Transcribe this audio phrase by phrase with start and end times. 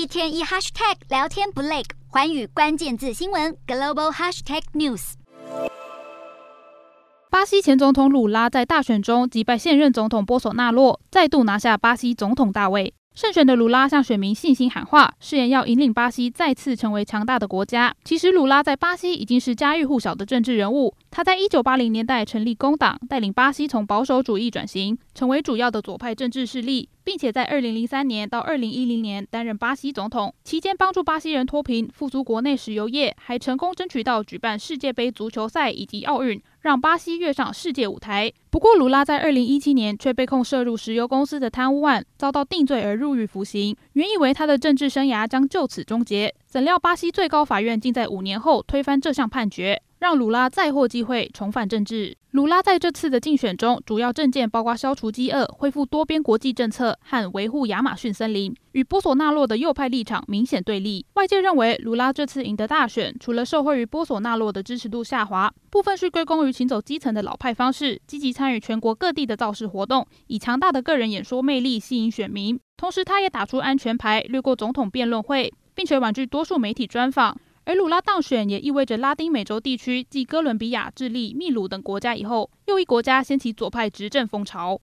[0.00, 5.12] 一天一 hashtag 聊天不累，环宇关键字新闻 global hashtag news。
[7.28, 12.94] 巴西前总统鲁拉在大选中击败现任总统波索纳洛，再度拿下巴西总统大位。
[13.14, 17.94] 胜选的鲁拉向选民信心喊话，誓言要引领巴西再次成为强大的国家。
[18.02, 20.94] 其实，鲁拉在巴西已经是家喻户晓的政治人物。
[21.10, 38.32] 他在一九八零年代成立工党，带领巴西从保守主义转型，成为主要的左派政治势力，并且在二零零三年到二零一零年担任巴西总统，期间帮助巴西人脱贫，复苏国内石油业，还成功争取到举办世界杯足球赛以及奥运，让巴西跃上世界舞台。
[38.48, 43.76] 不过，卢拉在二零一七年却被控涉入石油公司的贪污案，遭到定罪而入狱服刑。
[43.94, 49.82] 原以为他的政治生涯将就此终结，怎料巴西最高法院竟在五年后推翻这项判决。
[50.00, 52.16] 让鲁拉再获机会重返政治。
[52.30, 61.04] 鲁拉在这次的竞选中，主要政见包括消除饥饿、恢复多边国际政策和维护亚马逊森林，与波索纳洛的右派立场明显对立。
[61.14, 72.58] 外界认为，鲁拉这次赢得大选，除了受惠于波索纳洛的支持度下滑，部分是归功于行走基层的老派方式，积极参与全国各地的造势活动，以强大的个人演说魅力吸引选民。
[72.78, 77.36] 同时，他也打出安全牌，略过总统辩论会，并且婉拒多数媒体专访。
[77.70, 84.76] 而鲁拉当选也意味着拉丁美洲地区继哥伦比亚、智利、秘鲁等国家以后，又一国家掀起左派执政风潮。